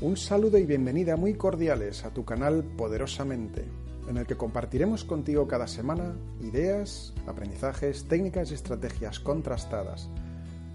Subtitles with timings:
[0.00, 3.64] Un saludo y bienvenida muy cordiales a tu canal Poderosamente,
[4.08, 10.08] en el que compartiremos contigo cada semana ideas, aprendizajes, técnicas y estrategias contrastadas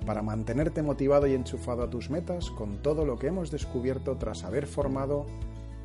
[0.06, 4.44] para mantenerte motivado y enchufado a tus metas con todo lo que hemos descubierto tras
[4.44, 5.26] haber formado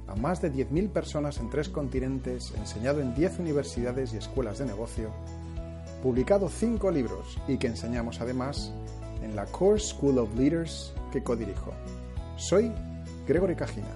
[0.08, 4.67] a más de 10.000 personas en tres continentes, enseñado en 10 universidades y escuelas de
[4.67, 5.11] negocio,
[6.02, 8.73] publicado 5 libros y que enseñamos además
[9.23, 11.73] en la Core School of Leaders que codirijo.
[12.36, 12.73] Soy
[13.28, 13.88] Gregory Cajina.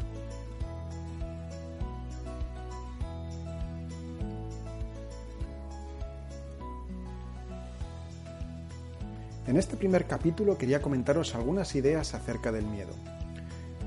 [9.46, 12.92] En este primer capítulo quería comentaros algunas ideas acerca del miedo.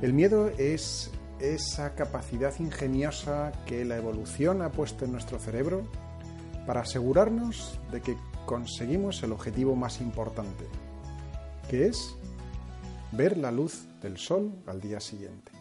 [0.01, 5.83] El miedo es esa capacidad ingeniosa que la evolución ha puesto en nuestro cerebro
[6.65, 10.65] para asegurarnos de que conseguimos el objetivo más importante,
[11.69, 12.15] que es
[13.11, 15.51] ver la luz del sol al día siguiente.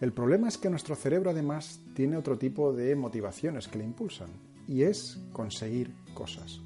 [0.00, 4.28] El problema es que nuestro cerebro además tiene otro tipo de motivaciones que le impulsan,
[4.68, 6.60] y es conseguir cosas.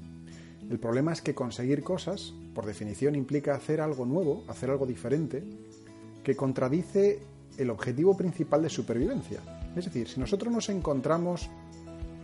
[0.69, 5.43] El problema es que conseguir cosas, por definición, implica hacer algo nuevo, hacer algo diferente,
[6.23, 7.19] que contradice
[7.57, 9.39] el objetivo principal de supervivencia.
[9.75, 11.49] Es decir, si nosotros nos encontramos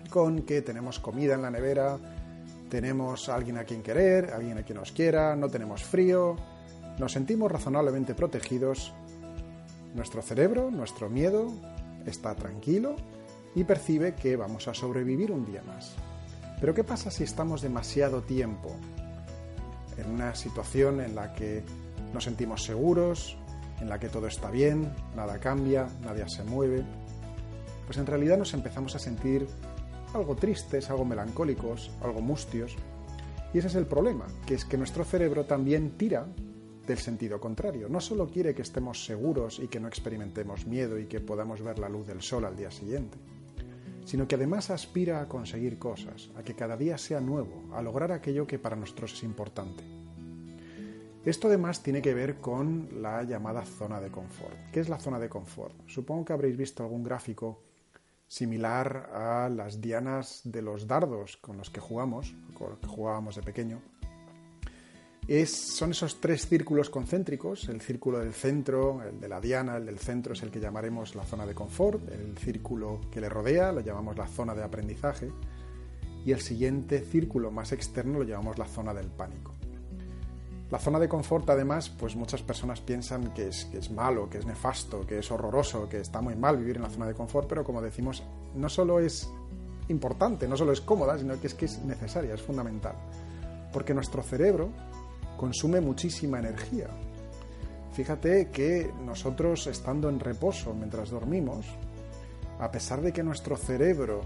[0.10, 1.98] con que tenemos comida en la nevera,
[2.70, 6.36] tenemos a alguien a quien querer, alguien a quien nos quiera, no tenemos frío,
[7.00, 8.94] nos sentimos razonablemente protegidos,
[9.96, 11.52] nuestro cerebro, nuestro miedo,
[12.06, 12.98] está tranquilo
[13.56, 15.96] y percibe que vamos a sobrevivir un día más.
[16.60, 18.76] Pero ¿qué pasa si estamos demasiado tiempo
[19.98, 21.64] en una situación en la que
[22.14, 23.38] nos sentimos seguros,
[23.80, 26.84] en la que todo está bien, nada cambia, nadie se mueve?
[27.86, 29.48] Pues en realidad nos empezamos a sentir
[30.14, 32.76] algo tristes, algo melancólicos, algo mustios.
[33.54, 36.28] Y ese es el problema, que es que nuestro cerebro también tira
[36.90, 37.88] del sentido contrario.
[37.88, 41.78] No solo quiere que estemos seguros y que no experimentemos miedo y que podamos ver
[41.78, 43.18] la luz del sol al día siguiente,
[44.06, 48.12] sino que además aspira a conseguir cosas, a que cada día sea nuevo, a lograr
[48.12, 49.84] aquello que para nosotros es importante.
[51.24, 54.58] Esto además tiene que ver con la llamada zona de confort.
[54.72, 55.76] ¿Qué es la zona de confort?
[55.88, 57.62] Supongo que habréis visto algún gráfico
[58.28, 63.36] similar a las dianas de los dardos con los que jugamos, con los que jugábamos
[63.36, 63.80] de pequeño,
[65.46, 70.00] son esos tres círculos concéntricos, el círculo del centro, el de la diana, el del
[70.00, 73.82] centro es el que llamaremos la zona de confort, el círculo que le rodea lo
[73.82, 75.32] llamamos la zona de aprendizaje
[76.26, 79.54] y el siguiente círculo más externo lo llamamos la zona del pánico.
[80.72, 84.40] La zona de confort, además, pues muchas personas piensan que es, que es malo, que
[84.40, 87.48] es nefasto, que es horroroso, que está muy mal vivir en la zona de confort,
[87.48, 88.24] pero como decimos,
[88.56, 89.30] no solo es
[89.90, 92.96] importante, no solo es cómoda, sino que es que es necesaria, es fundamental.
[93.72, 94.70] Porque nuestro cerebro
[95.40, 96.90] consume muchísima energía.
[97.94, 101.66] Fíjate que nosotros estando en reposo mientras dormimos,
[102.60, 104.20] a pesar de que nuestro cerebro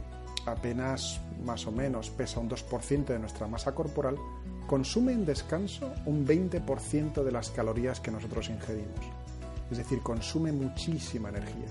[0.47, 4.17] apenas más o menos pesa un 2% de nuestra masa corporal,
[4.65, 9.05] consume en descanso un 20% de las calorías que nosotros ingerimos.
[9.69, 11.69] Es decir, consume muchísima energía.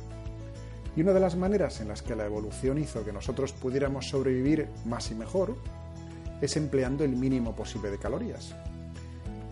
[0.94, 4.68] Y una de las maneras en las que la evolución hizo que nosotros pudiéramos sobrevivir
[4.84, 5.56] más y mejor
[6.40, 8.54] es empleando el mínimo posible de calorías.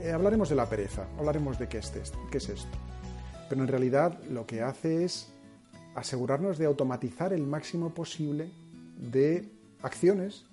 [0.01, 1.93] Eh, hablaremos de la pereza, hablaremos de qué es,
[2.31, 2.79] qué es esto.
[3.51, 5.29] Pero en realidad lo que hace es
[5.95, 8.51] asegurarnos de automatizar el máximo posible
[8.97, 9.53] de
[9.83, 10.47] acciones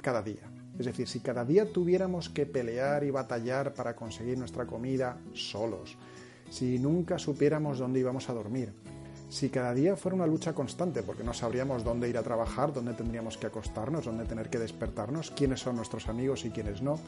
[0.00, 0.50] cada día.
[0.78, 5.98] Es decir, si cada día tuviéramos que pelear y batallar para conseguir nuestra comida solos,
[6.50, 8.72] si nunca supiéramos dónde íbamos a dormir,
[9.28, 12.94] si cada día fuera una lucha constante, porque no sabríamos dónde ir a trabajar, dónde
[12.94, 16.98] tendríamos que acostarnos, dónde tener que despertarnos, quiénes son nuestros amigos y quiénes no,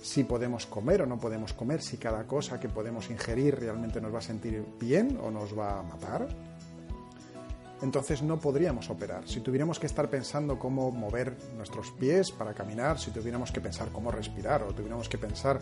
[0.00, 4.14] si podemos comer o no podemos comer, si cada cosa que podemos ingerir realmente nos
[4.14, 6.28] va a sentir bien o nos va a matar,
[7.82, 9.28] entonces no podríamos operar.
[9.28, 13.88] Si tuviéramos que estar pensando cómo mover nuestros pies para caminar, si tuviéramos que pensar
[13.92, 15.60] cómo respirar o tuviéramos que pensar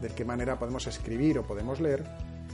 [0.00, 2.04] de qué manera podemos escribir o podemos leer,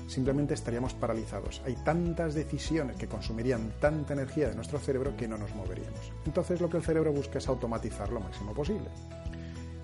[0.06, 1.60] simplemente estaríamos paralizados.
[1.66, 6.12] Hay tantas decisiones que consumirían tanta energía de nuestro cerebro que no nos moveríamos.
[6.24, 8.88] Entonces lo que el cerebro busca es automatizar lo máximo posible.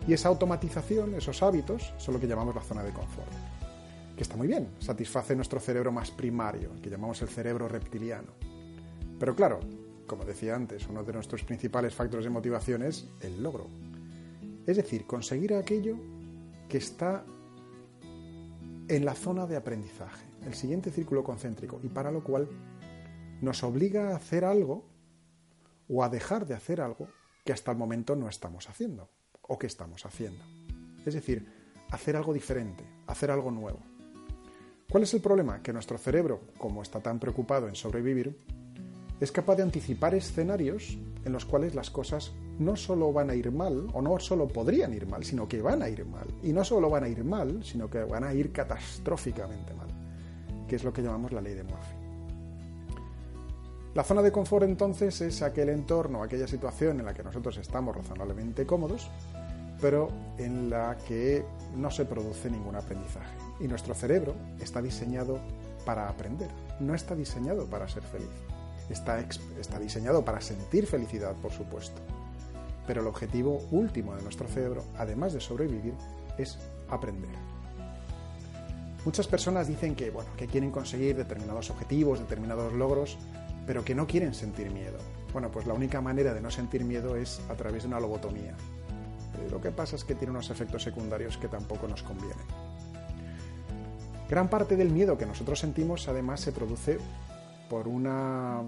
[0.08, 3.30] Y esa automatización, esos hábitos, son lo que llamamos la zona de confort.
[4.16, 8.32] Que está muy bien, satisface nuestro cerebro más primario, el que llamamos el cerebro reptiliano.
[9.20, 9.60] Pero claro,
[10.06, 13.66] como decía antes, uno de nuestros principales factores de motivación es el logro.
[14.66, 15.98] Es decir, conseguir aquello
[16.70, 17.26] que está
[18.88, 22.48] en la zona de aprendizaje, el siguiente círculo concéntrico, y para lo cual
[23.42, 24.86] nos obliga a hacer algo
[25.86, 27.08] o a dejar de hacer algo
[27.44, 29.10] que hasta el momento no estamos haciendo
[29.48, 30.44] o que estamos haciendo.
[31.04, 31.46] Es decir,
[31.90, 33.80] hacer algo diferente, hacer algo nuevo.
[34.90, 35.62] ¿Cuál es el problema?
[35.62, 38.38] Que nuestro cerebro, como está tan preocupado en sobrevivir,
[39.20, 43.50] es capaz de anticipar escenarios en los cuales las cosas no solo van a ir
[43.50, 46.26] mal, o no solo podrían ir mal, sino que van a ir mal.
[46.42, 49.88] Y no solo van a ir mal, sino que van a ir catastróficamente mal,
[50.66, 51.98] que es lo que llamamos la ley de Murphy.
[53.94, 57.96] La zona de confort entonces es aquel entorno, aquella situación en la que nosotros estamos
[57.96, 59.10] razonablemente cómodos,
[59.80, 60.08] pero
[60.38, 61.44] en la que
[61.76, 63.34] no se produce ningún aprendizaje.
[63.60, 65.38] Y nuestro cerebro está diseñado
[65.84, 68.28] para aprender, no está diseñado para ser feliz.
[68.90, 72.00] Está, está diseñado para sentir felicidad, por supuesto.
[72.86, 75.94] Pero el objetivo último de nuestro cerebro, además de sobrevivir,
[76.38, 76.58] es
[76.88, 77.30] aprender.
[79.04, 83.18] Muchas personas dicen que, bueno, que quieren conseguir determinados objetivos, determinados logros,
[83.66, 84.98] pero que no quieren sentir miedo.
[85.32, 88.56] Bueno, pues la única manera de no sentir miedo es a través de una lobotomía.
[89.50, 92.46] Lo que pasa es que tiene unos efectos secundarios que tampoco nos convienen.
[94.28, 96.98] Gran parte del miedo que nosotros sentimos además se produce
[97.70, 98.62] por una,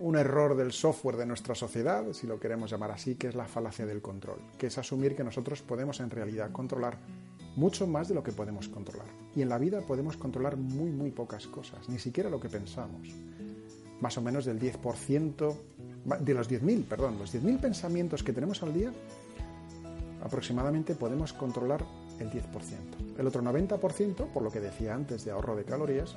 [0.00, 3.46] un error del software de nuestra sociedad, si lo queremos llamar así, que es la
[3.46, 6.98] falacia del control, que es asumir que nosotros podemos en realidad controlar
[7.56, 9.08] mucho más de lo que podemos controlar.
[9.34, 13.08] Y en la vida podemos controlar muy, muy pocas cosas, ni siquiera lo que pensamos.
[14.00, 15.56] Más o menos del 10%,
[16.20, 18.92] de los 10.000, perdón, los 10.000 pensamientos que tenemos al día,
[20.22, 21.84] aproximadamente podemos controlar
[22.18, 22.42] el 10%.
[23.18, 26.16] El otro 90%, por lo que decía antes de ahorro de calorías,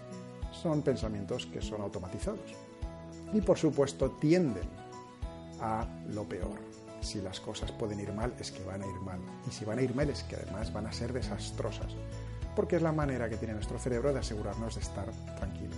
[0.52, 2.56] son pensamientos que son automatizados.
[3.34, 4.68] Y por supuesto tienden
[5.62, 6.60] a lo peor.
[7.02, 9.20] Si las cosas pueden ir mal, es que van a ir mal.
[9.48, 11.96] Y si van a ir mal, es que además van a ser desastrosas.
[12.56, 15.78] Porque es la manera que tiene nuestro cerebro de asegurarnos de estar tranquilos.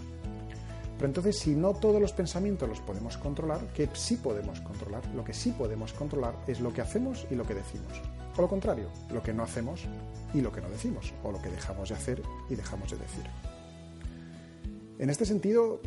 [0.97, 5.23] Pero entonces, si no todos los pensamientos los podemos controlar, que sí podemos controlar, lo
[5.23, 8.01] que sí podemos controlar es lo que hacemos y lo que decimos.
[8.35, 9.85] O lo contrario, lo que no hacemos
[10.33, 13.25] y lo que no decimos, o lo que dejamos de hacer y dejamos de decir.
[14.99, 15.81] En este sentido,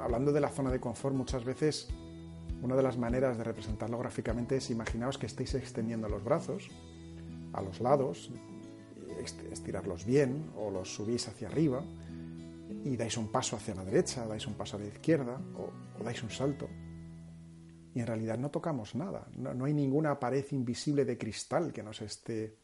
[0.00, 1.88] hablando de la zona de confort, muchas veces
[2.62, 6.70] una de las maneras de representarlo gráficamente es imaginaos que estéis extendiendo los brazos
[7.52, 8.30] a los lados,
[9.50, 11.82] estirarlos bien o los subís hacia arriba
[12.84, 15.70] y dais un paso hacia la derecha, dais un paso a la izquierda o,
[16.02, 16.68] dais un salto.
[17.98, 22.00] Y en realidad no tocamos nada, no hay ninguna pared invisible de cristal que nos
[22.00, 22.54] esté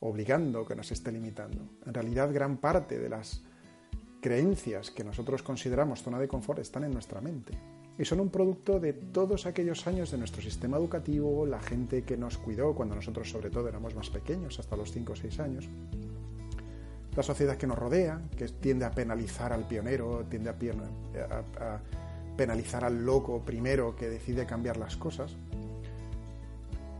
[0.00, 1.66] obligando, que nos esté limitando.
[1.86, 3.42] En realidad gran parte de las
[4.20, 7.54] creencias que nosotros consideramos zona de confort están en nuestra mente.
[7.98, 12.18] Y son un producto de todos aquellos años de nuestro sistema educativo, la gente que
[12.18, 15.66] nos cuidó cuando nosotros sobre todo éramos más pequeños, hasta los 5 o 6 años,
[17.16, 20.54] la sociedad que nos rodea, que tiende a penalizar al pionero, tiende a,
[21.64, 21.80] a
[22.36, 25.36] penalizar al loco primero que decide cambiar las cosas.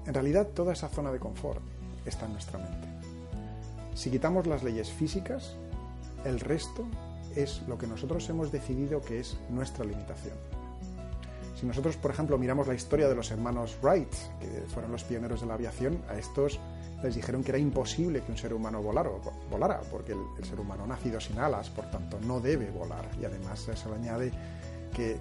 [0.06, 1.60] En realidad toda esa zona de confort
[2.04, 2.88] está en nuestra mente.
[3.94, 5.56] Si quitamos las leyes físicas,
[6.24, 6.86] el resto
[7.34, 10.34] es lo que nosotros hemos decidido que es nuestra limitación.
[11.58, 15.40] Si nosotros, por ejemplo, miramos la historia de los hermanos Wright, que fueron los pioneros
[15.40, 16.60] de la aviación, a estos
[17.02, 21.20] les dijeron que era imposible que un ser humano volara, porque el, ser humano nacido
[21.20, 23.08] sin alas, por tanto no debe volar.
[23.20, 24.32] Y además se le añade
[24.96, 25.18] que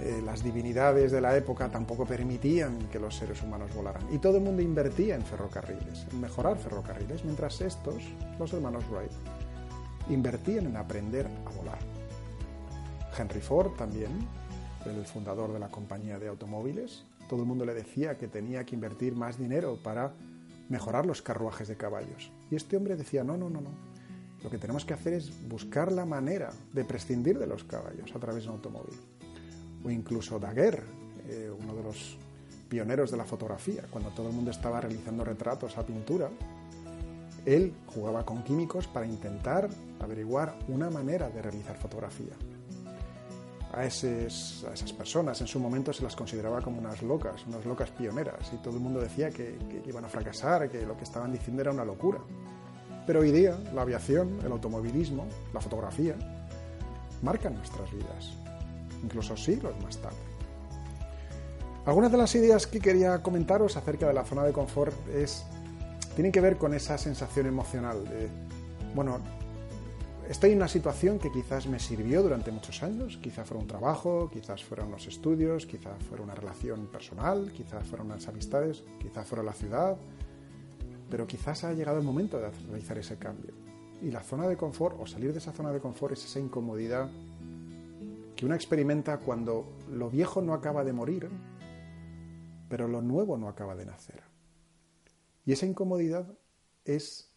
[0.00, 4.02] eh, las divinidades de la época tampoco permitían que los seres humanos volaran.
[4.12, 8.02] Y todo el mundo invertía en ferrocarriles, en mejorar ferrocarriles, mientras estos,
[8.38, 9.10] los hermanos Wright,
[10.10, 11.78] invertían en aprender a volar.
[13.16, 14.10] Henry Ford también,
[14.84, 18.74] el fundador de la compañía de automóviles, todo el mundo le decía que tenía que
[18.74, 20.12] invertir más dinero para
[20.68, 22.30] mejorar los carruajes de caballos.
[22.50, 23.93] Y este hombre decía, no, no, no, no.
[24.44, 28.18] Lo que tenemos que hacer es buscar la manera de prescindir de los caballos a
[28.18, 28.94] través de un automóvil.
[29.82, 30.84] o incluso Daguerre,
[31.28, 32.16] eh, uno de los
[32.68, 36.30] pioneros de la fotografía, cuando todo el mundo estaba realizando retratos a pintura,
[37.44, 39.68] él jugaba con químicos para intentar
[40.00, 42.32] averiguar una manera de realizar fotografía.
[43.72, 48.50] A, esas personas en su momento se las consideraba como unas locas, unas locas pioneras,
[48.52, 51.62] y todo el mundo decía que, que iban a fracasar, que lo que estaban diciendo
[51.62, 52.20] era una locura.
[53.06, 56.16] Pero hoy día la aviación, el automovilismo, la fotografía,
[57.22, 58.32] marcan nuestras vidas,
[59.02, 60.16] incluso siglos más tarde.
[61.86, 65.44] Algunas de las ideas que quería comentaros acerca de la zona de confort es,
[66.14, 68.28] tienen que ver con esa sensación emocional de,
[68.94, 69.18] bueno,
[70.30, 74.30] estoy en una situación que quizás me sirvió durante muchos años, quizás fuera un trabajo,
[74.32, 79.42] quizás fueran unos estudios, quizás fuera una relación personal, quizás fueran unas amistades, quizás fuera
[79.42, 79.98] la ciudad,
[81.10, 83.52] pero quizás ha llegado el momento de realizar ese cambio.
[84.02, 87.10] Y la zona de confort o salir de esa zona de confort es esa incomodidad
[88.36, 91.28] que uno experimenta cuando lo viejo no acaba de morir,
[92.68, 94.22] pero lo nuevo no acaba de nacer.
[95.46, 96.26] Y esa incomodidad
[96.84, 97.30] es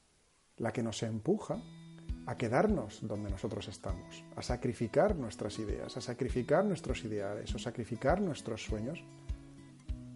[0.57, 1.61] la que nos empuja
[2.25, 8.19] a quedarnos donde nosotros estamos, a sacrificar nuestras ideas, a sacrificar nuestros ideales, o sacrificar
[8.19, 9.01] nuestros sueños,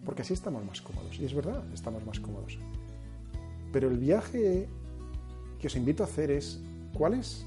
[0.04, 1.18] porque así estamos más cómodos.
[1.18, 2.58] Y es verdad, estamos más cómodos.
[3.72, 4.68] Pero el viaje
[5.58, 6.60] que os invito a hacer es
[6.94, 7.46] cuál es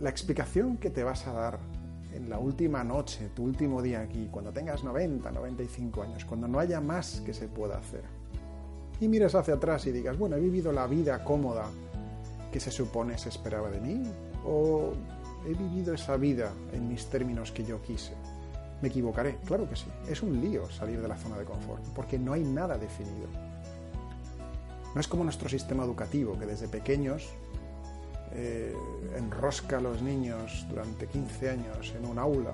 [0.00, 1.58] la explicación que te vas a dar
[2.14, 6.58] en la última noche, tu último día aquí, cuando tengas 90, 95 años, cuando no
[6.58, 8.02] haya más que se pueda hacer.
[9.00, 11.66] Y mires hacia atrás y digas, bueno, he vivido la vida cómoda
[12.52, 14.02] que se supone se esperaba de mí,
[14.44, 14.92] o
[15.46, 18.12] he vivido esa vida en mis términos que yo quise.
[18.82, 19.86] Me equivocaré, claro que sí.
[20.08, 23.28] Es un lío salir de la zona de confort, porque no hay nada definido.
[24.94, 27.28] No es como nuestro sistema educativo, que desde pequeños
[28.32, 28.74] eh,
[29.16, 32.52] enrosca a los niños durante 15 años en un aula.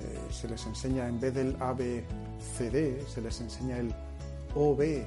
[0.00, 3.92] Eh, se les enseña, en vez del ABCD, se les enseña el
[4.54, 5.04] OBDC,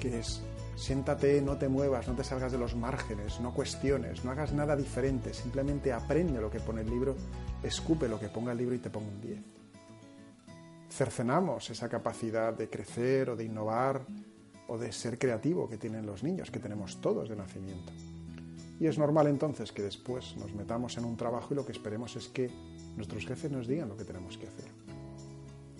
[0.00, 0.42] que es
[0.76, 4.76] siéntate, no te muevas, no te salgas de los márgenes, no cuestiones, no hagas nada
[4.76, 7.16] diferente, simplemente aprende lo que pone el libro,
[7.62, 9.65] escupe lo que ponga el libro y te ponga un 10
[10.90, 14.06] cercenamos esa capacidad de crecer o de innovar
[14.68, 17.92] o de ser creativo que tienen los niños, que tenemos todos de nacimiento.
[18.78, 22.14] Y es normal entonces que después nos metamos en un trabajo y lo que esperemos
[22.16, 22.50] es que
[22.96, 24.66] nuestros jefes nos digan lo que tenemos que hacer.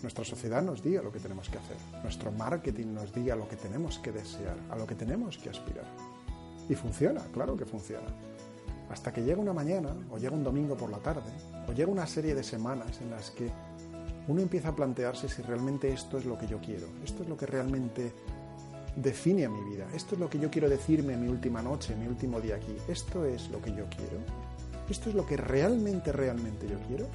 [0.02, 1.76] Nuestra sociedad nos diga lo que tenemos que hacer.
[2.02, 5.86] Nuestro marketing nos diga lo que tenemos que desear, a lo que tenemos que aspirar.
[6.68, 8.06] Y funciona, claro que funciona.
[8.90, 11.30] Hasta que llega una mañana, o llega un domingo por la tarde,
[11.68, 13.50] o llega una serie de semanas en las que
[14.28, 17.36] uno empieza a plantearse si realmente esto es lo que yo quiero, esto es lo
[17.36, 18.12] que realmente
[18.96, 21.92] define a mi vida, esto es lo que yo quiero decirme en mi última noche,
[21.92, 24.18] en mi último día aquí, esto es lo que yo quiero,
[24.88, 27.06] esto es lo que realmente, realmente yo quiero,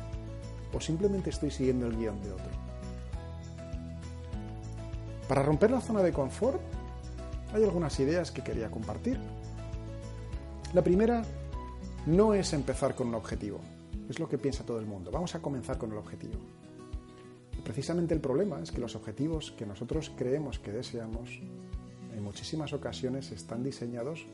[0.74, 2.52] o simplemente estoy siguiendo el guion de otro.
[5.28, 6.62] Para romper la zona de confort,
[7.54, 9.20] hay algunas ideas que quería compartir.
[10.74, 11.24] La primera
[12.06, 13.60] no es empezar con un objetivo,
[14.10, 15.12] es lo que piensa todo el mundo.
[15.12, 16.36] Vamos a comenzar con el objetivo.
[17.72, 21.40] Precisamente el problema es que los objetivos que nosotros creemos que deseamos
[22.12, 24.26] en muchísimas ocasiones están diseñados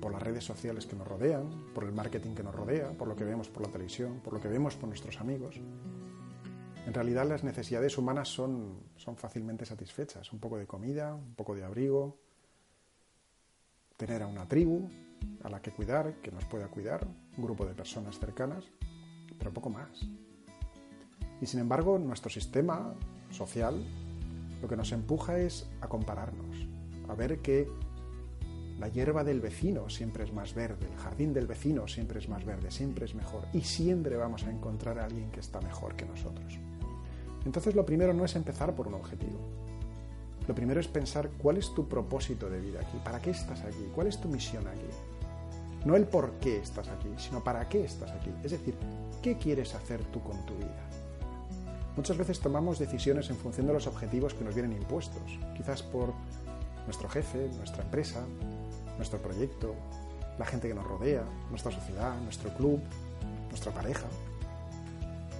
[0.00, 3.16] por las redes sociales que nos rodean, por el marketing que nos rodea, por lo
[3.16, 5.56] que vemos por la televisión, por lo que vemos por nuestros amigos.
[6.86, 10.32] En realidad las necesidades humanas son, son fácilmente satisfechas.
[10.32, 12.20] Un poco de comida, un poco de abrigo,
[13.96, 14.88] tener a una tribu
[15.42, 17.04] a la que cuidar, que nos pueda cuidar,
[17.36, 18.64] un grupo de personas cercanas,
[19.40, 20.06] pero poco más.
[21.44, 22.94] Y sin embargo, nuestro sistema
[23.30, 23.84] social
[24.62, 26.56] lo que nos empuja es a compararnos,
[27.06, 27.68] a ver que
[28.80, 32.46] la hierba del vecino siempre es más verde, el jardín del vecino siempre es más
[32.46, 36.06] verde, siempre es mejor y siempre vamos a encontrar a alguien que está mejor que
[36.06, 36.58] nosotros.
[37.44, 39.38] Entonces lo primero no es empezar por un objetivo.
[40.48, 43.86] Lo primero es pensar cuál es tu propósito de vida aquí, para qué estás aquí,
[43.94, 44.88] cuál es tu misión aquí.
[45.84, 48.30] No el por qué estás aquí, sino para qué estás aquí.
[48.42, 48.74] Es decir,
[49.20, 51.03] ¿qué quieres hacer tú con tu vida?
[51.96, 56.12] Muchas veces tomamos decisiones en función de los objetivos que nos vienen impuestos, quizás por
[56.86, 58.24] nuestro jefe, nuestra empresa,
[58.96, 59.74] nuestro proyecto,
[60.38, 62.80] la gente que nos rodea, nuestra sociedad, nuestro club,
[63.48, 64.06] nuestra pareja,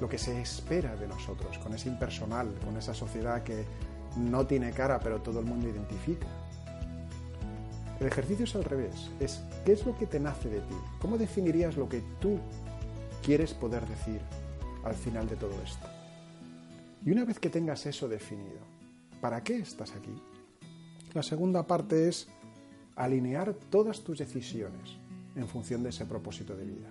[0.01, 3.65] lo que se espera de nosotros, con ese impersonal, con esa sociedad que
[4.17, 6.27] no tiene cara pero todo el mundo identifica.
[7.99, 10.75] El ejercicio es al revés, es ¿qué es lo que te nace de ti?
[11.01, 12.39] ¿Cómo definirías lo que tú
[13.25, 14.21] quieres poder decir
[14.85, 15.94] al final de todo esto?
[17.05, 18.61] Y una vez que tengas eso definido,
[19.21, 20.15] ¿para qué estás aquí?
[21.13, 22.29] La segunda parte es
[22.97, 24.97] alinear todas tus decisiones
[25.37, 26.91] en función de ese propósito de vida.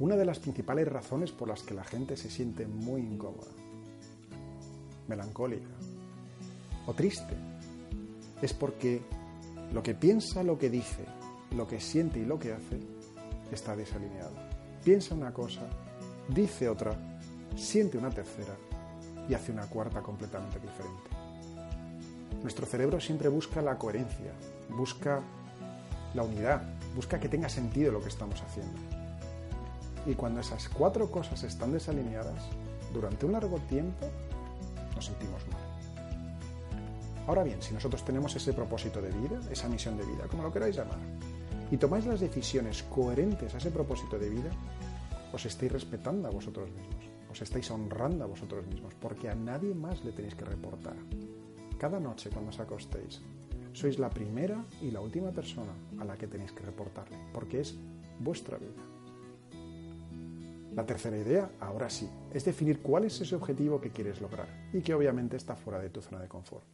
[0.00, 3.52] una de las principales razones por las que la gente se siente muy incómoda,
[5.06, 5.70] melancólica
[6.86, 7.36] o triste
[8.42, 9.00] es porque
[9.72, 11.04] lo que piensa, lo que dice,
[11.56, 12.80] lo que siente y lo que hace
[13.52, 14.34] está desalineado.
[14.84, 15.62] Piensa una cosa,
[16.28, 17.13] dice otra,
[17.56, 18.54] siente una tercera
[19.28, 21.10] y hace una cuarta completamente diferente.
[22.42, 24.32] Nuestro cerebro siempre busca la coherencia,
[24.68, 25.20] busca
[26.14, 26.62] la unidad,
[26.94, 28.78] busca que tenga sentido lo que estamos haciendo.
[30.06, 32.44] Y cuando esas cuatro cosas están desalineadas,
[32.92, 34.06] durante un largo tiempo
[34.94, 35.60] nos sentimos mal.
[37.26, 40.52] Ahora bien, si nosotros tenemos ese propósito de vida, esa misión de vida, como lo
[40.52, 40.98] queráis llamar,
[41.70, 44.50] y tomáis las decisiones coherentes a ese propósito de vida,
[45.32, 47.03] os estáis respetando a vosotros mismos,
[47.34, 50.94] os estáis honrando a vosotros mismos, porque a nadie más le tenéis que reportar.
[51.78, 53.20] Cada noche cuando os acostéis,
[53.74, 57.74] sois la primera y la última persona a la que tenéis que reportarle, porque es
[58.20, 58.78] vuestra vida.
[60.78, 64.80] La tercera idea, ahora sí, es definir cuál es ese objetivo que quieres lograr y
[64.80, 66.64] que obviamente está fuera de tu zona de confort.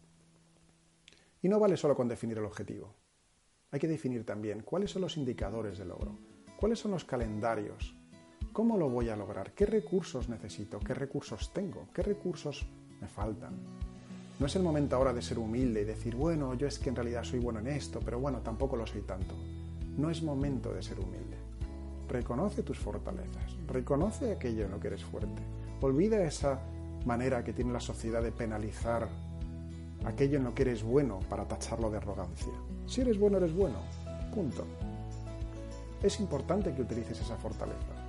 [1.41, 2.95] Y no vale solo con definir el objetivo.
[3.71, 6.19] Hay que definir también cuáles son los indicadores de logro,
[6.57, 7.95] cuáles son los calendarios,
[8.53, 12.67] cómo lo voy a lograr, qué recursos necesito, qué recursos tengo, qué recursos
[13.01, 13.55] me faltan.
[14.39, 16.97] No es el momento ahora de ser humilde y decir, bueno, yo es que en
[16.97, 19.35] realidad soy bueno en esto, pero bueno, tampoco lo soy tanto.
[19.97, 21.37] No es momento de ser humilde.
[22.09, 25.43] Reconoce tus fortalezas, reconoce aquello en lo que eres fuerte.
[25.81, 26.59] Olvida esa
[27.05, 29.09] manera que tiene la sociedad de penalizar
[30.05, 32.53] aquello en lo que eres bueno para tacharlo de arrogancia.
[32.87, 33.77] Si eres bueno, eres bueno.
[34.35, 34.65] Punto.
[36.03, 38.00] Es importante que utilices esa fortaleza.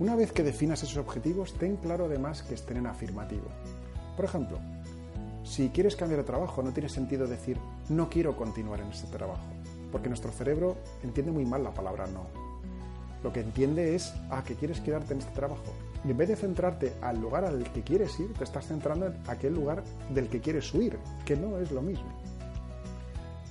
[0.00, 3.46] Una vez que definas esos objetivos, ten claro además que estén en afirmativo.
[4.16, 4.58] Por ejemplo,
[5.44, 7.58] si quieres cambiar de trabajo, no tiene sentido decir
[7.88, 9.44] no quiero continuar en este trabajo,
[9.92, 12.26] porque nuestro cerebro entiende muy mal la palabra no.
[13.22, 15.72] Lo que entiende es, ah, que quieres quedarte en este trabajo.
[16.04, 19.14] Y en vez de centrarte al lugar al que quieres ir, te estás centrando en
[19.28, 22.08] aquel lugar del que quieres huir, que no es lo mismo.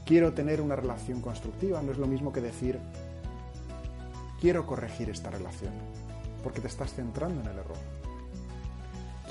[0.06, 2.80] Quiero tener una relación constructiva, no es lo mismo que decir
[4.44, 5.72] quiero corregir esta relación,
[6.44, 7.78] porque te estás centrando en el error.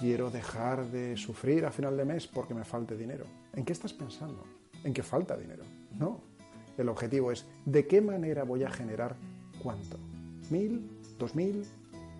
[0.00, 3.26] Quiero dejar de sufrir a final de mes porque me falte dinero.
[3.54, 4.42] ¿En qué estás pensando?
[4.82, 5.62] ¿En qué falta dinero?
[5.96, 6.20] No.
[6.76, 9.14] El objetivo es ¿de qué manera voy a generar
[9.62, 9.98] cuánto?
[10.50, 10.90] ¿Mil?
[11.18, 11.64] ¿Dos mil?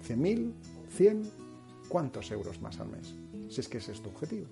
[0.02, 0.55] ¿Cien mil?
[0.96, 1.22] 100,
[1.88, 3.14] ¿cuántos euros más al mes?
[3.48, 4.46] Si es que ese es tu objetivo.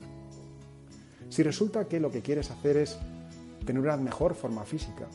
[1.29, 2.99] Si resulta que lo que quieres hacer es
[3.65, 5.07] tener una mejor forma física,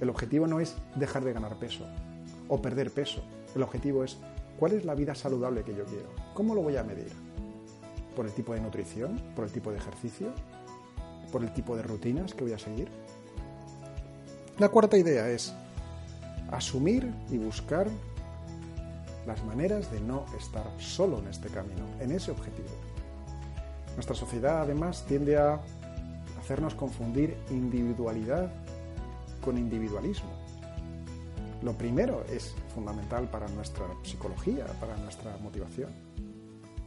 [0.00, 1.86] el objetivo no es dejar de ganar peso
[2.48, 3.22] o perder peso.
[3.54, 4.18] El objetivo es
[4.58, 6.08] cuál es la vida saludable que yo quiero.
[6.34, 7.12] ¿Cómo lo voy a medir?
[8.14, 9.20] ¿Por el tipo de nutrición?
[9.34, 10.28] ¿Por el tipo de ejercicio?
[11.30, 12.88] ¿Por el tipo de rutinas que voy a seguir?
[14.58, 15.54] La cuarta idea es
[16.50, 17.88] asumir y buscar
[19.26, 22.68] las maneras de no estar solo en este camino, en ese objetivo.
[23.94, 25.60] Nuestra sociedad además tiende a
[26.40, 28.52] hacernos confundir individualidad
[29.44, 30.30] con individualismo.
[31.66, 35.90] Lo primero es fundamental para nuestra psicología, para nuestra motivación.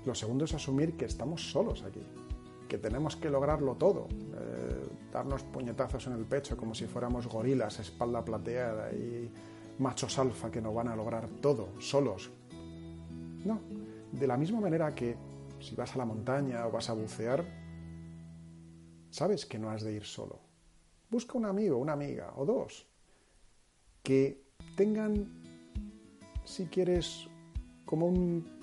[0.05, 2.01] Lo segundo es asumir que estamos solos aquí,
[2.65, 7.77] que tenemos que lograrlo todo, eh, darnos puñetazos en el pecho como si fuéramos gorilas,
[7.79, 9.29] espalda plateada y
[9.79, 12.29] machos alfa que no van a lograr todo solos.
[13.43, 13.59] No,
[14.13, 15.17] de la misma manera que
[15.59, 17.43] si vas a la montaña o vas a bucear,
[19.09, 20.39] sabes que no has de ir solo.
[21.09, 22.87] Busca un amigo, una amiga o dos
[24.01, 25.27] que tengan,
[26.45, 27.27] si quieres,
[27.85, 28.59] como un,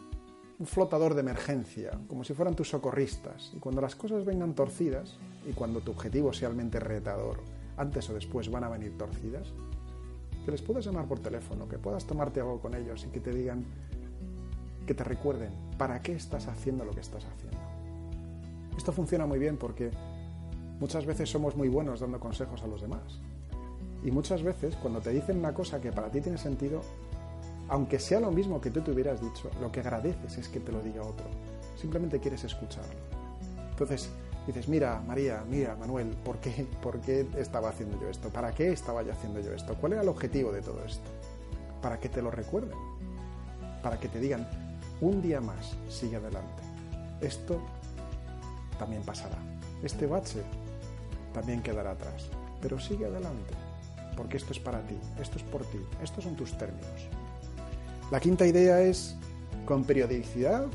[0.64, 3.52] flotador de emergencia, como si fueran tus socorristas.
[3.54, 7.40] Y cuando las cosas vengan torcidas y cuando tu objetivo sea realmente retador,
[7.76, 9.52] antes o después van a venir torcidas,
[10.46, 13.32] que les puedas llamar por teléfono, que puedas tomarte algo con ellos y que te
[13.32, 13.66] digan,
[14.86, 17.58] que te recuerden para qué estás haciendo lo que estás haciendo.
[18.78, 19.90] Esto funciona muy bien porque
[20.80, 23.20] muchas veces somos muy buenos dando consejos a los demás.
[24.06, 26.80] Y muchas veces cuando te dicen una cosa que para ti tiene sentido,
[27.68, 30.70] aunque sea lo mismo que tú te hubieras dicho, lo que agradeces es que te
[30.70, 31.26] lo diga otro.
[31.76, 32.94] Simplemente quieres escucharlo.
[33.68, 34.08] Entonces,
[34.46, 38.28] dices, mira, María, mira, Manuel, ¿por qué, ¿por qué estaba haciendo yo esto?
[38.28, 39.74] ¿Para qué estaba yo haciendo yo esto?
[39.74, 41.10] ¿Cuál era el objetivo de todo esto?
[41.82, 42.78] Para que te lo recuerden,
[43.82, 44.46] para que te digan,
[45.00, 46.62] un día más, sigue adelante.
[47.20, 47.60] Esto
[48.78, 49.38] también pasará.
[49.82, 50.42] Este bache
[51.34, 52.28] también quedará atrás,
[52.62, 53.65] pero sigue adelante,
[54.16, 57.08] porque esto es para ti, esto es por ti, estos son tus términos.
[58.10, 59.16] La quinta idea es,
[59.64, 60.66] con periodicidad,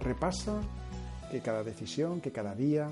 [0.00, 0.60] repasa
[1.30, 2.88] que cada decisión, que cada día,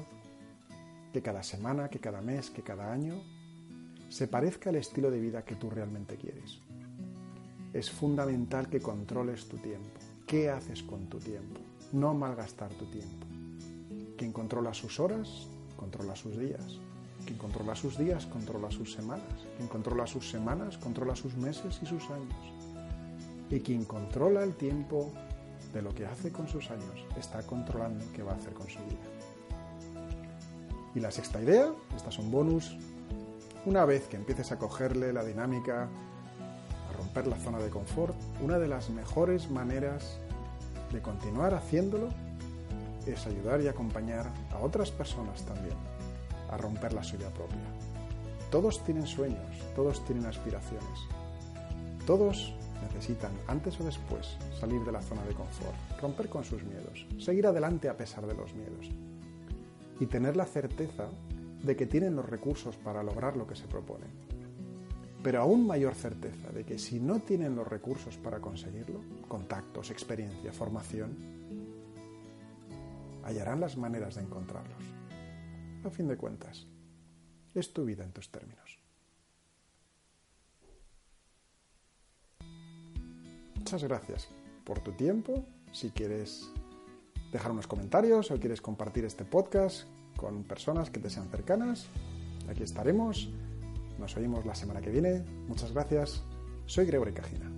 [1.12, 3.22] que cada semana, que cada mes, que cada año,
[4.08, 6.60] se parezca al estilo de vida que tú realmente quieres.
[7.72, 9.98] es fundamental que controles tu tiempo.
[10.26, 11.60] ¿Qué haces con tu tiempo?
[11.92, 13.26] No malgastar tu tiempo.
[14.16, 16.78] Quien controla sus horas, controla sus días.
[17.24, 19.24] Quien controla sus días, controla sus semanas.
[19.56, 22.34] Quien controla sus semanas, controla sus meses y sus años.
[23.50, 25.12] Y quien controla el tiempo
[25.72, 28.78] de lo que hace con sus años, está controlando qué va a hacer con su
[28.80, 29.00] vida.
[30.94, 32.76] Y la sexta idea, esta es un bonus,
[33.66, 38.58] una vez que empieces a cogerle la dinámica, a romper la zona de confort, una
[38.58, 40.18] de las mejores maneras
[40.92, 42.08] de continuar haciéndolo
[43.06, 45.93] es ayudar y acompañar a otras personas también
[46.50, 47.64] a romper la suya propia.
[48.50, 51.00] Todos tienen sueños, todos tienen aspiraciones.
[52.07, 57.07] Todos necesitan, antes o después, salir de la zona de confort, romper con sus miedos,
[57.18, 58.90] seguir adelante a pesar de los miedos
[60.00, 61.09] y tener la certeza
[61.62, 64.11] de que tienen los recursos para lograr lo que se proponen.
[65.22, 70.52] Pero aún mayor certeza de que si no tienen los recursos para conseguirlo, contactos, experiencia,
[70.52, 71.16] formación,
[73.22, 74.85] hallarán las maneras de encontrarlos.
[75.84, 76.66] A fin de cuentas,
[77.54, 78.78] es tu vida en tus términos.
[83.56, 84.28] Muchas gracias
[84.64, 85.46] por tu tiempo.
[85.72, 86.50] Si quieres
[87.32, 91.86] dejar unos comentarios o quieres compartir este podcast con personas que te sean cercanas,
[92.48, 93.30] aquí estaremos.
[93.98, 95.22] Nos oímos la semana que viene.
[95.48, 96.22] Muchas gracias.
[96.66, 97.53] Soy Gregory Cajina.